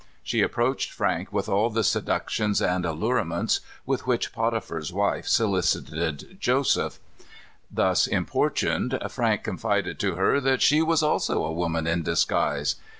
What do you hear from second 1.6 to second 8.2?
the seductions and allurements with which Potiphar's wife solicited Joseph. Thus